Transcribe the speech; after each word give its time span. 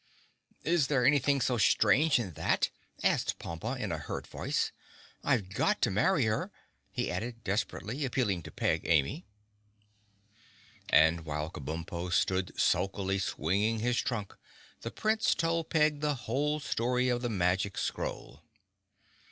"Well, 0.65 0.73
is 0.73 0.87
there 0.87 1.05
anything 1.05 1.41
so 1.41 1.59
strange 1.59 2.17
in 2.17 2.31
that?" 2.33 2.71
asked 3.03 3.37
Pompa 3.37 3.75
in 3.79 3.91
a 3.91 3.99
hurt 3.99 4.25
voice. 4.25 4.71
"I've 5.23 5.49
got 5.53 5.79
to 5.83 5.91
marry 5.91 6.25
her," 6.25 6.51
he 6.91 7.11
added, 7.11 7.43
desperately 7.43 8.03
appealing 8.03 8.41
to 8.41 8.51
Peg 8.51 8.81
Amy. 8.85 9.27
And 10.89 11.23
while 11.23 11.51
Kabumpo 11.51 12.11
stood 12.11 12.59
sulkily 12.59 13.19
swinging 13.19 13.77
his 13.77 13.99
trunk 13.99 14.35
the 14.81 14.89
Prince 14.89 15.35
told 15.35 15.69
Peg 15.69 15.99
the 16.01 16.15
whole 16.15 16.59
story 16.59 17.07
of 17.07 17.21
the 17.21 17.29
magic 17.29 17.77
scroll. 17.77 18.41